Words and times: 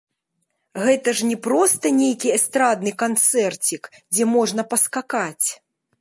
Гэта 0.85 1.13
ж 1.19 1.27
не 1.31 1.35
проста 1.47 1.85
нейкі 1.99 2.33
эстрадны 2.37 2.95
канцэрцік, 3.03 3.83
дзе 4.13 4.23
можна 4.35 4.61
паскакаць! 4.73 5.47